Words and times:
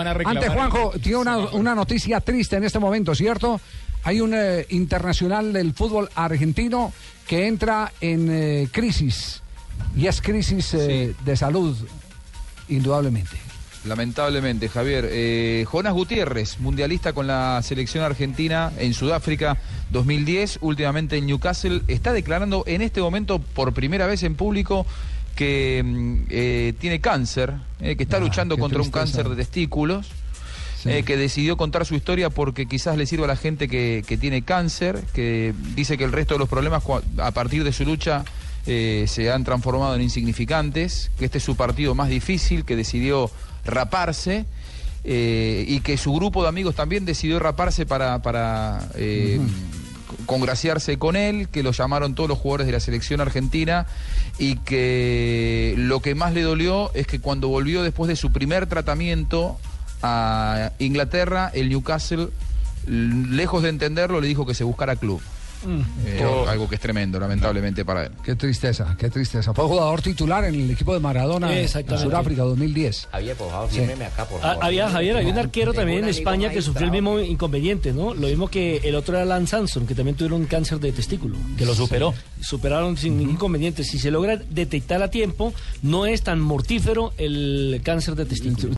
antes 0.00 0.50
Juanjo, 0.50 0.92
tiene 1.02 1.18
una, 1.18 1.38
una, 1.38 1.74
noticia 1.74 2.20
triste 2.20 2.56
en 2.56 2.64
este 2.64 2.78
momento, 2.78 3.14
¿cierto? 3.14 3.60
Hay 4.04 4.20
un 4.20 4.34
eh, 4.34 4.66
internacional 4.70 5.52
del 5.52 5.72
fútbol 5.72 6.10
argentino 6.14 6.92
que 7.26 7.46
entra 7.46 7.92
en 8.00 8.28
eh, 8.30 8.68
crisis, 8.70 9.42
y 9.96 10.06
es 10.06 10.20
crisis 10.20 10.74
eh, 10.74 11.14
de 11.24 11.36
salud, 11.36 11.76
indudablemente. 12.68 13.36
Lamentablemente, 13.84 14.68
Javier. 14.70 15.08
Eh, 15.10 15.66
Jonas 15.70 15.92
Gutiérrez, 15.92 16.58
mundialista 16.58 17.12
con 17.12 17.26
la 17.26 17.60
selección 17.62 18.02
argentina 18.02 18.72
en 18.78 18.94
Sudáfrica 18.94 19.58
2010, 19.90 20.58
últimamente 20.62 21.18
en 21.18 21.26
Newcastle, 21.26 21.82
está 21.86 22.14
declarando 22.14 22.64
en 22.66 22.80
este 22.80 23.02
momento 23.02 23.40
por 23.40 23.74
primera 23.74 24.06
vez 24.06 24.22
en 24.22 24.36
público 24.36 24.86
que 25.34 25.82
mm, 25.84 26.26
eh, 26.30 26.74
tiene 26.78 27.00
cáncer, 27.00 27.54
eh, 27.80 27.96
que 27.96 28.04
está 28.04 28.16
ah, 28.16 28.20
luchando 28.20 28.56
contra 28.56 28.80
un 28.80 28.90
cáncer 28.90 29.28
de 29.28 29.36
testículos. 29.36 30.10
que 30.84 31.16
decidió 31.16 31.56
contar 31.56 31.86
su 31.86 31.94
historia 31.94 32.28
porque 32.28 32.66
quizás 32.66 32.98
le 32.98 33.06
sirva 33.06 33.24
a 33.24 33.28
la 33.28 33.36
gente 33.36 33.68
que, 33.68 34.04
que, 34.06 34.18
tiene 34.18 34.42
cáncer, 34.42 35.02
que 35.14 35.54
dice 35.74 35.96
que 35.96 36.04
el 36.04 36.12
resto 36.12 36.34
de 36.34 36.40
los 36.40 36.48
problemas 36.48 36.82
a 37.16 37.30
partir 37.30 37.64
de 37.64 37.72
su 37.72 37.86
lucha 37.86 38.22
se 38.66 39.32
han 39.32 39.44
transformado 39.44 39.94
en 39.94 40.02
insignificantes, 40.02 41.10
que 41.18 41.24
este 41.24 41.38
es 41.38 41.44
su 41.44 41.56
partido 41.56 41.94
más 41.94 42.10
difícil, 42.10 42.66
que 42.66 42.76
decidió 42.76 43.30
raparse. 43.64 44.44
Eh, 45.06 45.66
y 45.68 45.80
que 45.80 45.98
su 45.98 46.14
grupo 46.14 46.42
de 46.42 46.48
amigos 46.48 46.74
también 46.74 47.04
decidió 47.04 47.38
raparse 47.38 47.84
para, 47.84 48.22
para 48.22 48.88
eh, 48.94 49.38
congraciarse 50.26 50.98
con 50.98 51.16
él, 51.16 51.48
que 51.48 51.62
lo 51.62 51.72
llamaron 51.72 52.14
todos 52.14 52.28
los 52.28 52.38
jugadores 52.38 52.66
de 52.66 52.72
la 52.72 52.80
selección 52.80 53.20
argentina 53.20 53.86
y 54.38 54.56
que 54.58 55.74
lo 55.76 56.00
que 56.00 56.14
más 56.14 56.32
le 56.32 56.42
dolió 56.42 56.92
es 56.94 57.06
que 57.06 57.20
cuando 57.20 57.48
volvió 57.48 57.82
después 57.82 58.08
de 58.08 58.16
su 58.16 58.32
primer 58.32 58.66
tratamiento 58.66 59.58
a 60.02 60.72
Inglaterra, 60.78 61.50
el 61.54 61.68
Newcastle, 61.68 62.28
lejos 62.86 63.62
de 63.62 63.70
entenderlo, 63.70 64.20
le 64.20 64.28
dijo 64.28 64.46
que 64.46 64.54
se 64.54 64.64
buscara 64.64 64.96
club. 64.96 65.20
Mm. 65.64 65.80
Eh, 66.06 66.44
algo 66.48 66.68
que 66.68 66.76
es 66.76 66.80
tremendo, 66.80 67.18
lamentablemente, 67.18 67.84
para 67.84 68.04
él. 68.04 68.12
Qué 68.22 68.34
tristeza, 68.36 68.96
qué 68.98 69.10
tristeza. 69.10 69.54
Fue 69.54 69.64
jugador 69.64 70.02
titular 70.02 70.44
en 70.44 70.54
el 70.54 70.70
equipo 70.70 70.94
de 70.94 71.00
Maradona 71.00 71.56
en 71.58 71.68
Sudáfrica 71.68 72.42
2010. 72.42 73.08
Javier, 73.10 73.36
por 73.36 73.50
favor, 73.50 73.70
acá, 73.70 74.24
por 74.26 74.38
ah, 74.38 74.42
favor. 74.42 74.64
Había, 74.64 74.90
Javier, 74.90 75.16
había 75.16 75.32
un 75.32 75.38
arquero 75.38 75.72
también 75.72 76.04
en 76.04 76.10
España 76.10 76.50
que 76.50 76.62
sufrió 76.62 76.86
el 76.86 76.92
mismo 76.92 77.18
inconveniente, 77.18 77.92
¿no? 77.92 78.14
Lo 78.14 78.28
mismo 78.28 78.48
que 78.48 78.78
el 78.84 78.94
otro 78.94 79.16
era 79.16 79.24
Lance 79.24 79.52
Samson, 79.52 79.86
que 79.86 79.94
también 79.94 80.16
tuvieron 80.16 80.40
un 80.40 80.46
cáncer 80.46 80.80
de 80.80 80.92
testículo. 80.92 81.36
Que 81.56 81.64
lo 81.64 81.74
superó. 81.74 82.14
superaron 82.40 82.96
sin 82.96 83.16
ningún 83.16 83.34
inconveniente. 83.34 83.84
Si 83.84 83.98
se 83.98 84.10
logra 84.10 84.36
detectar 84.36 85.02
a 85.02 85.10
tiempo, 85.10 85.52
no 85.82 86.06
es 86.06 86.22
tan 86.22 86.40
mortífero 86.40 87.12
el 87.18 87.80
cáncer 87.84 88.14
de 88.14 88.24
testículo. 88.26 88.70